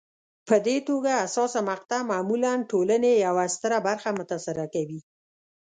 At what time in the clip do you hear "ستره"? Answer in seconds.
3.55-3.77